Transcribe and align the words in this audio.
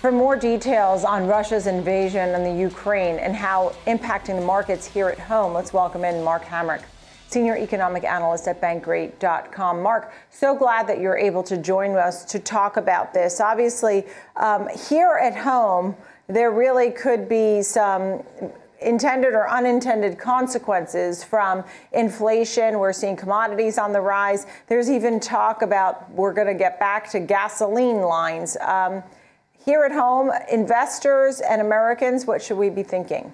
For 0.00 0.12
more 0.12 0.36
details 0.36 1.02
on 1.02 1.26
Russia's 1.26 1.66
invasion 1.66 2.32
on 2.32 2.44
the 2.44 2.52
Ukraine 2.52 3.18
and 3.18 3.34
how 3.34 3.74
impacting 3.88 4.38
the 4.38 4.46
markets 4.46 4.86
here 4.86 5.08
at 5.08 5.18
home, 5.18 5.52
let's 5.52 5.72
welcome 5.72 6.04
in 6.04 6.22
Mark 6.22 6.44
Hamrick, 6.44 6.82
senior 7.26 7.56
economic 7.56 8.04
analyst 8.04 8.46
at 8.46 8.60
Bankrate.com. 8.60 9.82
Mark, 9.82 10.12
so 10.30 10.54
glad 10.54 10.86
that 10.86 11.00
you're 11.00 11.18
able 11.18 11.42
to 11.42 11.56
join 11.56 11.96
us 11.96 12.24
to 12.26 12.38
talk 12.38 12.76
about 12.76 13.12
this. 13.12 13.40
Obviously, 13.40 14.06
um, 14.36 14.68
here 14.88 15.18
at 15.20 15.34
home, 15.34 15.96
there 16.28 16.52
really 16.52 16.92
could 16.92 17.28
be 17.28 17.60
some 17.60 18.22
intended 18.80 19.34
or 19.34 19.50
unintended 19.50 20.16
consequences 20.16 21.24
from 21.24 21.64
inflation. 21.90 22.78
We're 22.78 22.92
seeing 22.92 23.16
commodities 23.16 23.78
on 23.78 23.92
the 23.92 24.00
rise. 24.00 24.46
There's 24.68 24.88
even 24.88 25.18
talk 25.18 25.62
about 25.62 26.08
we're 26.12 26.34
going 26.34 26.46
to 26.46 26.54
get 26.54 26.78
back 26.78 27.10
to 27.10 27.18
gasoline 27.18 28.02
lines. 28.02 28.56
Um, 28.60 29.02
here 29.68 29.84
at 29.84 29.92
home, 29.92 30.30
investors 30.50 31.42
and 31.42 31.60
Americans, 31.60 32.24
what 32.24 32.40
should 32.40 32.56
we 32.56 32.70
be 32.70 32.82
thinking? 32.82 33.30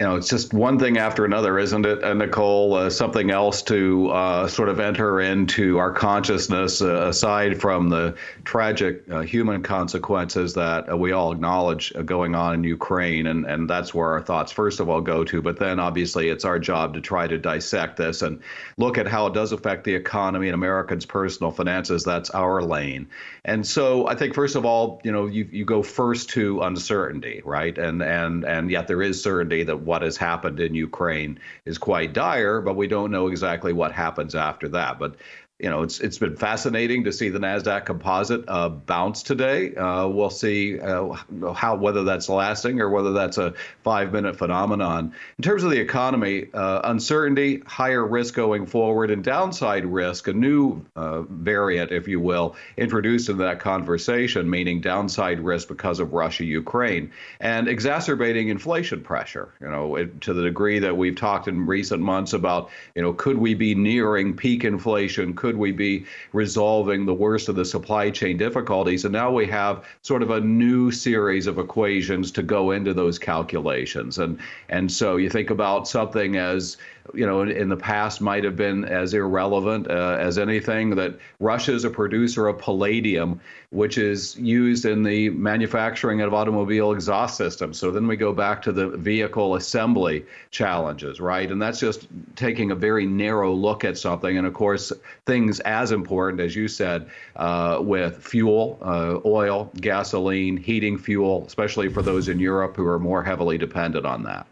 You 0.00 0.06
know, 0.06 0.16
it's 0.16 0.30
just 0.30 0.54
one 0.54 0.78
thing 0.78 0.96
after 0.96 1.26
another, 1.26 1.58
isn't 1.58 1.84
it, 1.84 2.02
uh, 2.02 2.14
Nicole? 2.14 2.72
Uh, 2.72 2.88
something 2.88 3.30
else 3.30 3.60
to 3.60 4.08
uh, 4.08 4.48
sort 4.48 4.70
of 4.70 4.80
enter 4.80 5.20
into 5.20 5.76
our 5.76 5.92
consciousness, 5.92 6.80
uh, 6.80 7.08
aside 7.08 7.60
from 7.60 7.90
the 7.90 8.14
tragic 8.44 9.02
uh, 9.10 9.20
human 9.20 9.62
consequences 9.62 10.54
that 10.54 10.98
we 10.98 11.12
all 11.12 11.32
acknowledge 11.32 11.92
going 12.06 12.34
on 12.34 12.54
in 12.54 12.64
Ukraine, 12.64 13.26
and 13.26 13.44
and 13.44 13.68
that's 13.68 13.92
where 13.92 14.08
our 14.12 14.22
thoughts 14.22 14.50
first 14.50 14.80
of 14.80 14.88
all 14.88 15.02
go 15.02 15.22
to. 15.22 15.42
But 15.42 15.58
then 15.58 15.78
obviously 15.78 16.30
it's 16.30 16.46
our 16.46 16.58
job 16.58 16.94
to 16.94 17.02
try 17.02 17.26
to 17.26 17.36
dissect 17.36 17.98
this 17.98 18.22
and 18.22 18.40
look 18.78 18.96
at 18.96 19.06
how 19.06 19.26
it 19.26 19.34
does 19.34 19.52
affect 19.52 19.84
the 19.84 19.94
economy 19.94 20.48
and 20.48 20.54
Americans' 20.54 21.04
personal 21.04 21.52
finances. 21.52 22.04
That's 22.04 22.30
our 22.30 22.62
lane. 22.62 23.06
And 23.44 23.66
so 23.66 24.06
I 24.06 24.14
think 24.14 24.34
first 24.34 24.56
of 24.56 24.64
all, 24.64 25.02
you 25.04 25.12
know, 25.12 25.26
you 25.26 25.46
you 25.52 25.66
go 25.66 25.82
first 25.82 26.30
to 26.30 26.62
uncertainty, 26.62 27.42
right? 27.44 27.76
And 27.76 28.02
and 28.02 28.46
and 28.46 28.70
yet 28.70 28.88
there 28.88 29.02
is 29.02 29.22
certainty 29.22 29.62
that 29.64 29.89
what 29.90 30.02
has 30.02 30.16
happened 30.16 30.60
in 30.60 30.72
Ukraine 30.72 31.36
is 31.64 31.76
quite 31.76 32.12
dire, 32.12 32.60
but 32.60 32.76
we 32.76 32.86
don't 32.86 33.10
know 33.10 33.26
exactly 33.26 33.72
what 33.72 33.90
happens 33.90 34.36
after 34.36 34.68
that. 34.68 35.00
But 35.00 35.16
you 35.60 35.68
know, 35.68 35.82
it's 35.82 36.00
it's 36.00 36.18
been 36.18 36.36
fascinating 36.36 37.04
to 37.04 37.12
see 37.12 37.28
the 37.28 37.38
Nasdaq 37.38 37.84
Composite 37.84 38.44
uh, 38.48 38.70
bounce 38.70 39.22
today. 39.22 39.74
Uh, 39.74 40.08
we'll 40.08 40.30
see 40.30 40.80
uh, 40.80 41.12
how 41.52 41.76
whether 41.76 42.02
that's 42.02 42.28
lasting 42.28 42.80
or 42.80 42.88
whether 42.88 43.12
that's 43.12 43.36
a 43.36 43.52
five-minute 43.84 44.36
phenomenon. 44.36 45.14
In 45.38 45.42
terms 45.42 45.62
of 45.62 45.70
the 45.70 45.78
economy, 45.78 46.46
uh, 46.54 46.80
uncertainty, 46.84 47.62
higher 47.66 48.06
risk 48.06 48.34
going 48.34 48.64
forward, 48.64 49.10
and 49.10 49.22
downside 49.22 49.84
risk, 49.84 50.28
a 50.28 50.32
new 50.32 50.84
uh, 50.96 51.22
variant, 51.22 51.92
if 51.92 52.08
you 52.08 52.20
will, 52.20 52.56
introduced 52.78 53.28
into 53.28 53.42
that 53.44 53.60
conversation, 53.60 54.48
meaning 54.48 54.80
downside 54.80 55.40
risk 55.40 55.68
because 55.68 56.00
of 56.00 56.12
Russia-Ukraine 56.12 57.10
and 57.40 57.68
exacerbating 57.68 58.48
inflation 58.48 59.02
pressure. 59.02 59.52
You 59.60 59.68
know, 59.68 59.96
it, 59.96 60.20
to 60.22 60.32
the 60.32 60.42
degree 60.42 60.78
that 60.78 60.96
we've 60.96 61.16
talked 61.16 61.48
in 61.48 61.66
recent 61.66 62.00
months 62.00 62.32
about, 62.32 62.70
you 62.94 63.02
know, 63.02 63.12
could 63.12 63.36
we 63.36 63.54
be 63.54 63.74
nearing 63.74 64.34
peak 64.34 64.64
inflation? 64.64 65.34
Could 65.34 65.49
could 65.50 65.58
we 65.58 65.72
be 65.72 66.06
resolving 66.32 67.04
the 67.04 67.12
worst 67.12 67.48
of 67.48 67.56
the 67.56 67.64
supply 67.64 68.08
chain 68.08 68.36
difficulties? 68.36 69.04
And 69.04 69.12
now 69.12 69.32
we 69.32 69.46
have 69.46 69.84
sort 70.02 70.22
of 70.22 70.30
a 70.30 70.40
new 70.40 70.92
series 70.92 71.48
of 71.48 71.58
equations 71.58 72.30
to 72.32 72.42
go 72.44 72.70
into 72.70 72.94
those 72.94 73.18
calculations. 73.18 74.18
And 74.18 74.38
and 74.68 74.92
so 74.92 75.16
you 75.16 75.28
think 75.28 75.50
about 75.50 75.88
something 75.88 76.36
as 76.36 76.76
you 77.14 77.26
know, 77.26 77.42
in, 77.42 77.68
the 77.68 77.76
past 77.76 78.20
might 78.20 78.44
have 78.44 78.56
been 78.56 78.84
as 78.84 79.14
irrelevant 79.14 79.90
uh, 79.90 80.16
as 80.20 80.38
anything 80.38 80.94
that 80.96 81.18
Russia 81.38 81.72
is 81.72 81.84
a 81.84 81.90
producer 81.90 82.48
of 82.48 82.58
palladium, 82.58 83.40
which 83.70 83.98
is 83.98 84.36
used 84.36 84.84
in 84.84 85.02
the 85.02 85.30
manufacturing 85.30 86.20
of 86.20 86.34
automobile 86.34 86.92
exhaust 86.92 87.36
systems. 87.36 87.78
So 87.78 87.90
then 87.90 88.06
we 88.06 88.16
go 88.16 88.32
back 88.32 88.62
to 88.62 88.72
the 88.72 88.88
vehicle 88.88 89.54
assembly 89.54 90.24
challenges, 90.50 91.20
right? 91.20 91.50
And 91.50 91.60
that's 91.60 91.80
just 91.80 92.08
taking 92.36 92.70
a 92.70 92.74
very 92.74 93.06
narrow 93.06 93.52
look 93.52 93.84
at 93.84 93.96
something. 93.96 94.38
And 94.38 94.46
of 94.46 94.54
course, 94.54 94.92
things 95.26 95.60
as 95.60 95.92
important, 95.92 96.40
as 96.40 96.56
you 96.56 96.68
said, 96.68 97.10
uh, 97.36 97.78
with 97.80 98.22
fuel, 98.22 98.78
uh, 98.82 99.18
oil, 99.24 99.70
gasoline, 99.80 100.56
heating 100.56 100.98
fuel, 100.98 101.44
especially 101.46 101.88
for 101.88 102.02
those 102.02 102.28
in 102.28 102.40
Europe 102.40 102.76
who 102.76 102.86
are 102.86 102.98
more 102.98 103.22
heavily 103.22 103.58
dependent 103.58 104.04
on 104.04 104.24
that. 104.24 104.46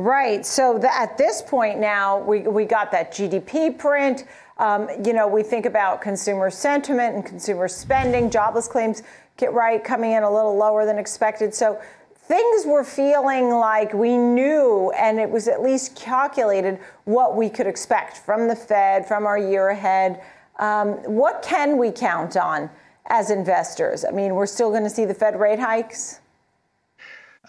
Right. 0.00 0.46
So 0.46 0.78
the, 0.78 0.90
at 0.96 1.18
this 1.18 1.42
point 1.42 1.78
now, 1.78 2.20
we, 2.20 2.40
we 2.40 2.64
got 2.64 2.90
that 2.92 3.12
GDP 3.12 3.76
print. 3.76 4.24
Um, 4.56 4.88
you 5.04 5.12
know, 5.12 5.28
we 5.28 5.42
think 5.42 5.66
about 5.66 6.00
consumer 6.00 6.48
sentiment 6.48 7.16
and 7.16 7.26
consumer 7.26 7.68
spending, 7.68 8.30
jobless 8.30 8.66
claims 8.66 9.02
get 9.36 9.52
right 9.52 9.84
coming 9.84 10.12
in 10.12 10.22
a 10.22 10.32
little 10.32 10.56
lower 10.56 10.86
than 10.86 10.96
expected. 10.96 11.54
So 11.54 11.78
things 12.14 12.64
were 12.64 12.82
feeling 12.82 13.50
like 13.50 13.92
we 13.92 14.16
knew, 14.16 14.90
and 14.96 15.20
it 15.20 15.28
was 15.28 15.48
at 15.48 15.60
least 15.62 15.96
calculated 15.96 16.78
what 17.04 17.36
we 17.36 17.50
could 17.50 17.66
expect 17.66 18.16
from 18.16 18.48
the 18.48 18.56
Fed, 18.56 19.06
from 19.06 19.26
our 19.26 19.36
year 19.36 19.68
ahead. 19.68 20.22
Um, 20.58 20.92
what 21.04 21.42
can 21.42 21.76
we 21.76 21.90
count 21.90 22.38
on 22.38 22.70
as 23.08 23.28
investors? 23.30 24.06
I 24.06 24.12
mean, 24.12 24.34
we're 24.34 24.46
still 24.46 24.70
going 24.70 24.84
to 24.84 24.90
see 24.90 25.04
the 25.04 25.12
Fed 25.12 25.38
rate 25.38 25.58
hikes. 25.58 26.20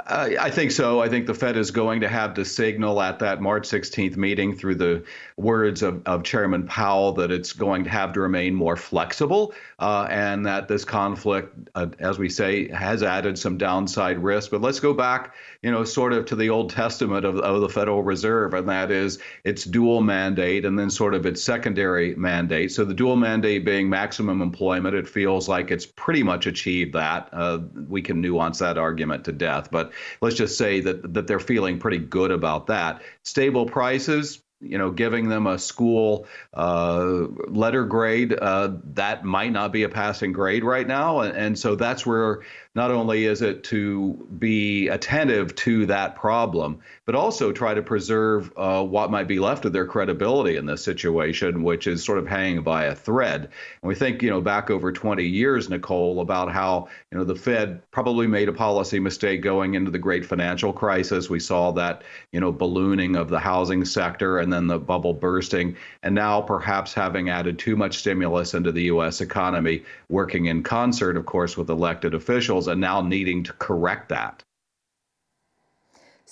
Uh, 0.07 0.29
I 0.39 0.50
think 0.50 0.72
so. 0.72 1.01
I 1.01 1.09
think 1.09 1.28
the 1.28 1.34
Fed 1.34 1.57
is 1.57 1.72
going 1.72 2.01
to 2.01 2.07
have 2.07 2.34
to 2.35 2.45
signal 2.45 3.01
at 3.01 3.19
that 3.19 3.41
March 3.41 3.67
16th 3.67 4.17
meeting 4.17 4.56
through 4.56 4.75
the 4.75 5.03
words 5.38 5.81
of, 5.81 6.01
of 6.06 6.23
Chairman 6.23 6.66
Powell 6.66 7.12
that 7.13 7.31
it's 7.31 7.53
going 7.53 7.84
to 7.84 7.89
have 7.89 8.13
to 8.13 8.22
remain 8.22 8.56
more 8.56 8.75
flexible 8.75 9.53
uh, 9.79 10.07
and 10.09 10.45
that 10.45 10.67
this 10.67 10.85
conflict, 10.85 11.69
uh, 11.75 11.88
as 12.00 12.19
we 12.19 12.29
say, 12.29 12.69
has 12.69 13.03
added 13.03 13.38
some 13.38 13.57
downside 13.57 14.19
risk. 14.19 14.51
But 14.51 14.61
let's 14.61 14.79
go 14.79 14.94
back, 14.94 15.34
you 15.61 15.72
know, 15.72 15.84
sort 15.84 16.13
of 16.13 16.25
to 16.28 16.35
the 16.35 16.50
Old 16.50 16.69
Testament 16.69 17.25
of, 17.25 17.38
of 17.40 17.61
the 17.61 17.69
Federal 17.69 18.01
Reserve, 18.03 18.53
and 18.53 18.67
that 18.69 18.91
is 18.91 19.19
its 19.44 19.66
dual 19.66 20.01
mandate 20.01 20.66
and 20.66 20.78
then 20.78 20.90
sort 20.90 21.13
of 21.13 21.25
its 21.25 21.44
secondary 21.44 22.16
mandate. 22.16 22.72
So 22.72 22.85
the 22.85 22.94
dual 22.94 23.16
mandate 23.16 23.66
being 23.66 23.90
maximum 23.90 24.41
employment, 24.41 24.95
it 24.95 25.07
feels 25.07 25.47
like 25.50 25.72
it's 25.72 25.85
pretty 25.85 26.23
much 26.23 26.45
achieved 26.47 26.94
that. 26.94 27.29
Uh, 27.31 27.59
we 27.88 28.01
can 28.01 28.22
nuance 28.22 28.59
that 28.59 28.78
argument 28.78 29.25
to 29.25 29.31
death, 29.31 29.69
but 29.72 29.91
let's 30.22 30.35
just 30.35 30.57
say 30.57 30.79
that 30.81 31.13
that 31.13 31.28
they're 31.28 31.40
feeling 31.40 31.79
pretty 31.79 32.00
good 32.00 32.31
about 32.31 32.68
that. 32.68 33.02
Stable 33.24 33.66
prices, 33.66 34.41
you 34.62 34.78
know, 34.78 34.91
giving 34.91 35.28
them 35.28 35.47
a 35.47 35.57
school 35.57 36.28
uh, 36.53 37.25
letter 37.47 37.85
grade, 37.85 38.38
uh, 38.40 38.72
that 38.94 39.24
might 39.24 39.52
not 39.52 39.72
be 39.72 39.84
a 39.84 39.90
passing 39.90 40.31
grade 40.31 40.63
right 40.63 40.88
now. 40.88 41.22
And, 41.22 41.35
and, 41.35 41.59
so 41.59 41.75
that's 41.75 42.06
where 42.06 42.41
not 42.73 42.89
only 42.89 43.25
is 43.25 43.41
it 43.41 43.63
to 43.65 44.13
be 44.39 44.87
attentive 44.87 45.53
to 45.55 45.85
that 45.87 46.15
problem, 46.15 46.79
but 47.05 47.15
also 47.15 47.51
try 47.51 47.73
to 47.73 47.81
preserve 47.81 48.53
uh, 48.55 48.81
what 48.81 49.11
might 49.11 49.27
be 49.27 49.39
left 49.39 49.65
of 49.65 49.73
their 49.73 49.85
credibility 49.85 50.55
in 50.55 50.65
this 50.65 50.81
situation, 50.81 51.63
which 51.63 51.85
is 51.85 52.01
sort 52.01 52.17
of 52.17 52.25
hanging 52.25 52.61
by 52.61 52.85
a 52.85 52.95
thread. 52.95 53.41
And 53.81 53.89
we 53.89 53.95
think, 53.95 54.21
you 54.23 54.29
know, 54.29 54.39
back 54.39 54.69
over 54.69 54.93
20 54.93 55.25
years, 55.25 55.69
Nicole, 55.69 56.21
about 56.21 56.49
how, 56.49 56.87
you 57.11 57.17
know, 57.17 57.25
the 57.25 57.35
Fed 57.35 57.81
probably 57.91 58.25
made 58.25 58.47
a 58.47 58.53
policy 58.53 58.99
mistake 58.99 59.41
going 59.41 59.73
into 59.73 59.91
the 59.91 59.99
great 59.99 60.25
financial 60.25 60.71
crisis. 60.71 61.29
We 61.29 61.41
saw 61.41 61.71
that, 61.73 62.03
you 62.31 62.39
know, 62.39 62.53
ballooning 62.53 63.17
of 63.17 63.27
the 63.27 63.39
housing 63.39 63.83
sector 63.83 64.39
and 64.39 64.51
then 64.51 64.67
the 64.67 64.79
bubble 64.79 65.13
bursting. 65.13 65.75
And 66.03 66.15
now 66.15 66.39
perhaps 66.39 66.93
having 66.93 67.29
added 67.29 67.59
too 67.59 67.75
much 67.75 67.97
stimulus 67.97 68.53
into 68.53 68.71
the 68.71 68.83
U.S. 68.83 69.19
economy, 69.19 69.83
working 70.07 70.45
in 70.45 70.63
concert, 70.63 71.17
of 71.17 71.25
course, 71.25 71.57
with 71.57 71.69
elected 71.69 72.13
officials, 72.13 72.60
and 72.67 72.81
now 72.81 73.01
needing 73.01 73.44
to 73.44 73.53
correct 73.53 74.09
that. 74.09 74.44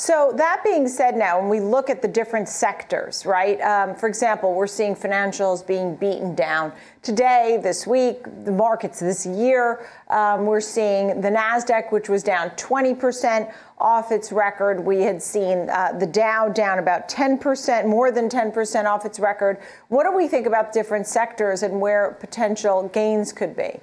So, 0.01 0.31
that 0.37 0.63
being 0.63 0.87
said, 0.87 1.17
now 1.17 1.41
when 1.41 1.49
we 1.49 1.59
look 1.59 1.89
at 1.89 2.01
the 2.01 2.07
different 2.07 2.47
sectors, 2.47 3.25
right? 3.25 3.59
Um, 3.59 3.93
for 3.95 4.07
example, 4.07 4.53
we're 4.53 4.65
seeing 4.65 4.95
financials 4.95 5.67
being 5.67 5.97
beaten 5.97 6.35
down. 6.35 6.71
Today, 7.01 7.59
this 7.61 7.85
week, 7.85 8.23
the 8.45 8.51
markets 8.53 9.01
this 9.01 9.25
year, 9.25 9.85
um, 10.07 10.45
we're 10.45 10.61
seeing 10.61 11.19
the 11.19 11.27
NASDAQ, 11.27 11.91
which 11.91 12.07
was 12.07 12.23
down 12.23 12.51
20% 12.51 13.51
off 13.77 14.13
its 14.13 14.31
record. 14.31 14.79
We 14.79 15.01
had 15.01 15.21
seen 15.21 15.69
uh, 15.69 15.91
the 15.99 16.07
Dow 16.07 16.47
down 16.47 16.79
about 16.79 17.09
10%, 17.09 17.85
more 17.85 18.09
than 18.09 18.29
10% 18.29 18.85
off 18.85 19.03
its 19.05 19.19
record. 19.19 19.57
What 19.89 20.05
do 20.05 20.15
we 20.15 20.29
think 20.29 20.47
about 20.47 20.71
different 20.71 21.07
sectors 21.07 21.61
and 21.61 21.81
where 21.81 22.15
potential 22.21 22.89
gains 22.93 23.33
could 23.33 23.53
be? 23.53 23.81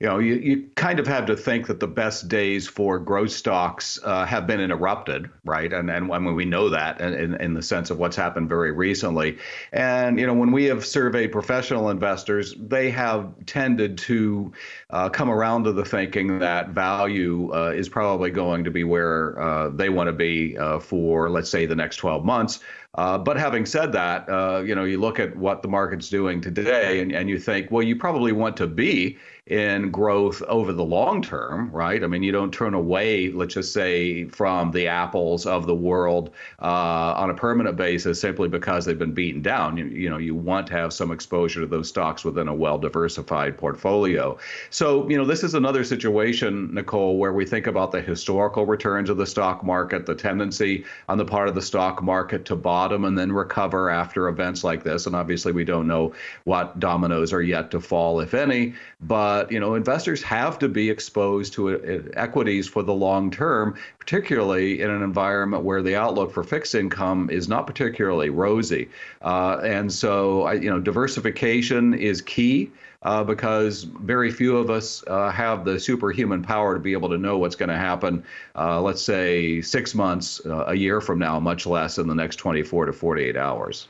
You 0.00 0.06
know, 0.06 0.20
you, 0.20 0.34
you 0.34 0.70
kind 0.76 1.00
of 1.00 1.08
have 1.08 1.26
to 1.26 1.36
think 1.36 1.66
that 1.66 1.80
the 1.80 1.88
best 1.88 2.28
days 2.28 2.68
for 2.68 3.00
growth 3.00 3.32
stocks 3.32 3.98
uh, 4.04 4.24
have 4.24 4.46
been 4.46 4.60
interrupted, 4.60 5.28
right? 5.44 5.72
And 5.72 5.90
and 5.90 6.08
when 6.08 6.36
we 6.36 6.44
know 6.44 6.70
that 6.70 7.00
in, 7.00 7.34
in 7.34 7.54
the 7.54 7.62
sense 7.62 7.90
of 7.90 7.98
what's 7.98 8.14
happened 8.14 8.48
very 8.48 8.70
recently. 8.70 9.38
And, 9.72 10.20
you 10.20 10.26
know, 10.26 10.34
when 10.34 10.52
we 10.52 10.66
have 10.66 10.86
surveyed 10.86 11.32
professional 11.32 11.90
investors, 11.90 12.54
they 12.56 12.90
have 12.90 13.34
tended 13.46 13.98
to 13.98 14.52
uh, 14.90 15.08
come 15.08 15.30
around 15.30 15.64
to 15.64 15.72
the 15.72 15.84
thinking 15.84 16.38
that 16.38 16.68
value 16.68 17.52
uh, 17.52 17.72
is 17.74 17.88
probably 17.88 18.30
going 18.30 18.62
to 18.64 18.70
be 18.70 18.84
where 18.84 19.40
uh, 19.40 19.70
they 19.70 19.88
want 19.88 20.06
to 20.06 20.12
be 20.12 20.56
uh, 20.56 20.78
for, 20.78 21.28
let's 21.28 21.50
say, 21.50 21.66
the 21.66 21.74
next 21.74 21.96
12 21.96 22.24
months 22.24 22.60
Uh, 22.94 23.18
but 23.18 23.36
having 23.36 23.66
said 23.66 23.92
that, 23.92 24.28
uh, 24.28 24.62
you 24.64 24.74
know, 24.74 24.84
you 24.84 24.98
look 24.98 25.20
at 25.20 25.36
what 25.36 25.62
the 25.62 25.68
market's 25.68 26.08
doing 26.08 26.40
today, 26.40 27.00
and, 27.00 27.12
and 27.12 27.28
you 27.28 27.38
think, 27.38 27.70
well, 27.70 27.82
you 27.82 27.94
probably 27.94 28.32
want 28.32 28.56
to 28.56 28.66
be 28.66 29.18
in 29.48 29.90
growth 29.90 30.42
over 30.42 30.74
the 30.74 30.84
long 30.84 31.22
term, 31.22 31.70
right? 31.70 32.04
I 32.04 32.06
mean, 32.06 32.22
you 32.22 32.32
don't 32.32 32.52
turn 32.52 32.74
away, 32.74 33.30
let's 33.30 33.54
just 33.54 33.72
say, 33.72 34.24
from 34.26 34.70
the 34.72 34.86
apples 34.86 35.46
of 35.46 35.66
the 35.66 35.74
world 35.74 36.30
uh, 36.60 37.14
on 37.16 37.30
a 37.30 37.34
permanent 37.34 37.76
basis 37.76 38.20
simply 38.20 38.48
because 38.48 38.84
they've 38.84 38.98
been 38.98 39.14
beaten 39.14 39.40
down. 39.40 39.78
You, 39.78 39.86
you, 39.86 40.10
know, 40.10 40.18
you 40.18 40.34
want 40.34 40.66
to 40.66 40.74
have 40.74 40.92
some 40.92 41.10
exposure 41.10 41.60
to 41.60 41.66
those 41.66 41.88
stocks 41.88 42.24
within 42.24 42.48
a 42.48 42.54
well-diversified 42.54 43.56
portfolio. 43.56 44.36
So, 44.68 45.08
you 45.08 45.16
know, 45.16 45.24
this 45.24 45.42
is 45.42 45.54
another 45.54 45.82
situation, 45.82 46.74
Nicole, 46.74 47.16
where 47.16 47.32
we 47.32 47.46
think 47.46 47.66
about 47.66 47.90
the 47.90 48.02
historical 48.02 48.66
returns 48.66 49.08
of 49.08 49.16
the 49.16 49.26
stock 49.26 49.64
market, 49.64 50.04
the 50.04 50.14
tendency 50.14 50.84
on 51.08 51.16
the 51.16 51.24
part 51.24 51.48
of 51.48 51.54
the 51.54 51.62
stock 51.62 52.02
market 52.02 52.44
to 52.46 52.56
bottom 52.78 53.04
and 53.04 53.18
then 53.18 53.32
recover 53.32 53.90
after 53.90 54.28
events 54.28 54.62
like 54.62 54.84
this. 54.84 55.06
And 55.06 55.16
obviously, 55.16 55.52
we 55.52 55.64
don't 55.64 55.88
know 55.88 56.12
what 56.44 56.78
dominoes 56.78 57.32
are 57.32 57.42
yet 57.42 57.72
to 57.72 57.80
fall, 57.80 58.20
if 58.20 58.34
any, 58.34 58.74
but 59.00 59.50
you 59.50 59.58
know, 59.58 59.74
investors 59.74 60.22
have 60.22 60.58
to 60.60 60.68
be 60.68 60.88
exposed 60.88 61.52
to 61.54 61.62
uh, 61.70 62.20
equities 62.26 62.68
for 62.68 62.84
the 62.84 62.94
long 62.94 63.30
term, 63.32 63.74
particularly 63.98 64.80
in 64.80 64.90
an 64.90 65.02
environment 65.02 65.64
where 65.64 65.82
the 65.82 65.96
outlook 65.96 66.32
for 66.32 66.44
fixed 66.44 66.74
income 66.74 67.28
is 67.30 67.48
not 67.48 67.66
particularly 67.66 68.30
rosy. 68.30 68.88
Uh, 69.22 69.58
and 69.64 69.92
so, 69.92 70.42
I, 70.42 70.52
you 70.54 70.70
know, 70.70 70.80
diversification 70.80 71.94
is 71.94 72.22
key. 72.22 72.70
Uh, 73.02 73.22
because 73.22 73.84
very 73.84 74.28
few 74.28 74.56
of 74.56 74.70
us 74.70 75.04
uh, 75.06 75.30
have 75.30 75.64
the 75.64 75.78
superhuman 75.78 76.42
power 76.42 76.74
to 76.74 76.80
be 76.80 76.92
able 76.92 77.08
to 77.08 77.16
know 77.16 77.38
what's 77.38 77.54
going 77.54 77.68
to 77.68 77.76
happen, 77.76 78.24
uh, 78.56 78.80
let's 78.80 79.02
say 79.02 79.62
six 79.62 79.94
months, 79.94 80.40
a 80.44 80.74
year 80.74 81.00
from 81.00 81.16
now, 81.16 81.38
much 81.38 81.64
less 81.64 81.98
in 81.98 82.08
the 82.08 82.14
next 82.14 82.36
24 82.36 82.86
to 82.86 82.92
48 82.92 83.36
hours. 83.36 83.86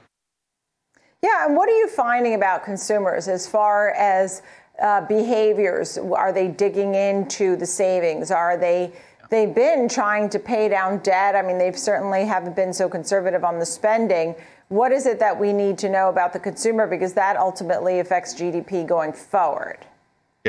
Yeah, 1.23 1.47
and 1.47 1.57
what 1.57 1.69
are 1.69 1.77
you 1.77 1.89
finding 1.89 2.35
about 2.35 2.65
consumers 2.65 3.29
as 3.29 3.49
far 3.49 3.91
as 3.91 4.43
uh, 4.81 5.01
behaviors? 5.07 5.99
Are 5.99 6.33
they 6.33 6.49
digging 6.49 6.95
into 6.95 7.57
the 7.57 7.67
savings? 7.67 8.31
Are 8.31 8.57
they 8.57 8.93
they've 9.31 9.55
been 9.55 9.89
trying 9.89 10.29
to 10.31 10.39
pay 10.39 10.69
down 10.69 10.99
debt? 10.99 11.35
I 11.35 11.43
mean, 11.43 11.59
they've 11.59 11.79
certainly 11.79 12.25
haven't 12.25 12.55
been 12.55 12.73
so 12.73 12.89
conservative 12.89 13.43
on 13.43 13.59
the 13.59 13.67
spending. 13.67 14.37
What 14.69 14.93
is 14.93 15.07
it 15.07 15.19
that 15.21 15.41
we 15.41 15.55
need 15.55 15.79
to 15.79 15.89
know 15.89 16.11
about 16.11 16.35
the 16.35 16.39
consumer 16.39 16.87
because 16.87 17.15
that 17.15 17.39
ultimately 17.39 18.01
affects 18.01 18.35
GDP 18.35 18.87
going 18.87 19.15
forward? 19.15 19.87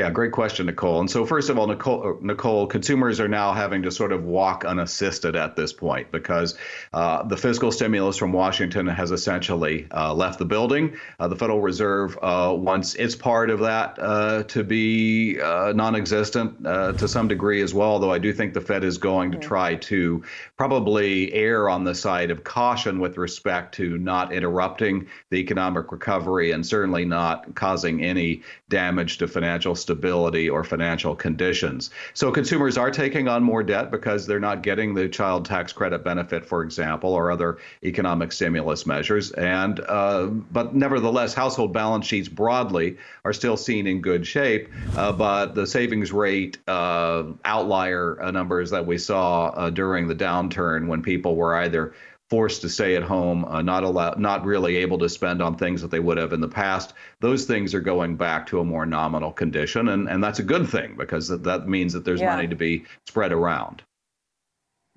Yeah, 0.00 0.08
great 0.08 0.32
question, 0.32 0.64
Nicole. 0.64 1.00
And 1.00 1.10
so, 1.10 1.26
first 1.26 1.50
of 1.50 1.58
all, 1.58 1.66
Nicole, 1.66 2.16
Nicole, 2.22 2.66
consumers 2.66 3.20
are 3.20 3.28
now 3.28 3.52
having 3.52 3.82
to 3.82 3.90
sort 3.90 4.12
of 4.12 4.24
walk 4.24 4.64
unassisted 4.64 5.36
at 5.36 5.56
this 5.56 5.74
point 5.74 6.10
because 6.10 6.56
uh, 6.94 7.22
the 7.24 7.36
fiscal 7.36 7.70
stimulus 7.70 8.16
from 8.16 8.32
Washington 8.32 8.86
has 8.86 9.10
essentially 9.10 9.86
uh, 9.94 10.14
left 10.14 10.38
the 10.38 10.46
building. 10.46 10.96
Uh, 11.18 11.28
the 11.28 11.36
Federal 11.36 11.60
Reserve 11.60 12.18
uh, 12.22 12.54
wants 12.56 12.94
its 12.94 13.14
part 13.14 13.50
of 13.50 13.60
that 13.60 13.98
uh, 13.98 14.42
to 14.44 14.64
be 14.64 15.38
uh, 15.38 15.74
non-existent 15.76 16.64
to 16.64 17.06
some 17.06 17.28
degree 17.28 17.60
as 17.60 17.74
well. 17.74 17.98
Though 17.98 18.12
I 18.12 18.18
do 18.18 18.32
think 18.32 18.54
the 18.54 18.62
Fed 18.62 18.84
is 18.84 18.96
going 18.96 19.32
to 19.32 19.38
try 19.38 19.74
to 19.74 20.24
probably 20.56 21.30
err 21.34 21.68
on 21.68 21.84
the 21.84 21.94
side 21.94 22.30
of 22.30 22.42
caution 22.42 23.00
with 23.00 23.18
respect 23.18 23.74
to 23.74 23.98
not 23.98 24.32
interrupting 24.32 25.08
the 25.28 25.36
economic 25.36 25.92
recovery 25.92 26.52
and 26.52 26.66
certainly 26.66 27.04
not 27.04 27.54
causing 27.54 28.02
any 28.02 28.40
damage 28.70 29.18
to 29.18 29.28
financial 29.28 29.74
stability 29.74 29.89
or 29.94 30.64
financial 30.64 31.14
conditions. 31.14 31.90
So 32.14 32.30
consumers 32.30 32.76
are 32.76 32.90
taking 32.90 33.28
on 33.28 33.42
more 33.42 33.62
debt 33.62 33.90
because 33.90 34.26
they're 34.26 34.40
not 34.40 34.62
getting 34.62 34.94
the 34.94 35.08
child 35.08 35.44
tax 35.44 35.72
credit 35.72 36.04
benefit, 36.04 36.44
for 36.46 36.62
example, 36.62 37.14
or 37.14 37.30
other 37.30 37.58
economic 37.82 38.32
stimulus 38.32 38.86
measures. 38.86 39.32
And 39.32 39.80
uh, 39.80 40.26
but 40.26 40.74
nevertheless, 40.74 41.34
household 41.34 41.72
balance 41.72 42.06
sheets 42.06 42.28
broadly 42.28 42.98
are 43.24 43.32
still 43.32 43.56
seen 43.56 43.86
in 43.86 44.00
good 44.00 44.26
shape. 44.26 44.68
Uh, 44.96 45.12
but 45.12 45.54
the 45.54 45.66
savings 45.66 46.12
rate 46.12 46.58
uh, 46.68 47.24
outlier 47.44 48.20
uh, 48.20 48.30
numbers 48.30 48.70
that 48.70 48.86
we 48.86 48.98
saw 48.98 49.48
uh, 49.48 49.70
during 49.70 50.08
the 50.08 50.14
downturn, 50.14 50.86
when 50.86 51.02
people 51.02 51.36
were 51.36 51.54
either 51.56 51.94
forced 52.30 52.62
to 52.62 52.68
stay 52.68 52.94
at 52.94 53.02
home, 53.02 53.44
uh, 53.44 53.60
not 53.60 53.82
allow, 53.82 54.14
not 54.16 54.44
really 54.44 54.76
able 54.76 54.98
to 54.98 55.08
spend 55.08 55.42
on 55.42 55.56
things 55.56 55.82
that 55.82 55.90
they 55.90 55.98
would 55.98 56.16
have 56.16 56.32
in 56.32 56.40
the 56.40 56.48
past. 56.48 56.94
Those 57.18 57.44
things 57.44 57.74
are 57.74 57.80
going 57.80 58.16
back 58.16 58.46
to 58.46 58.60
a 58.60 58.64
more 58.64 58.86
nominal 58.86 59.32
condition, 59.32 59.88
and 59.88 60.08
and 60.08 60.22
that's 60.22 60.38
a 60.38 60.44
good 60.44 60.68
thing 60.68 60.94
because 60.96 61.28
that 61.28 61.68
means 61.68 61.92
that 61.92 62.04
there's 62.04 62.20
yeah. 62.20 62.34
money 62.34 62.48
to 62.48 62.56
be 62.56 62.84
spread 63.06 63.32
around. 63.32 63.82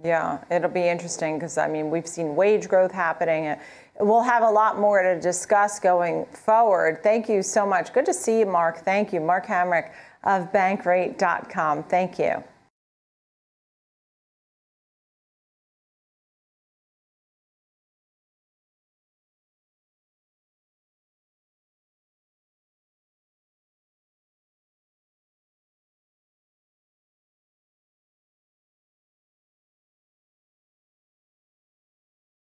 Yeah, 0.04 0.44
it'll 0.52 0.70
be 0.70 0.88
interesting 0.88 1.38
because 1.38 1.58
I 1.58 1.68
mean 1.68 1.90
we've 1.90 2.08
seen 2.08 2.36
wage 2.36 2.70
growth 2.70 2.92
happening. 2.92 3.56
We'll 4.00 4.24
have 4.24 4.44
a 4.44 4.50
lot 4.50 4.80
more 4.80 5.02
to 5.02 5.20
discuss 5.20 5.80
going 5.80 6.26
forward. 6.26 7.02
Thank 7.04 7.30
you 7.30 7.42
so 7.44 7.66
much. 7.66 7.94
Good 7.94 8.06
to 8.08 8.14
see 8.14 8.40
you, 8.40 8.46
Mark. 8.46 8.80
Thank 8.80 9.14
you, 9.14 9.20
Mark 9.20 9.46
Hamrick 9.46 9.92
of 10.24 10.52
Bankrate.com. 10.52 11.84
Thank 11.84 12.18
you. 12.20 12.44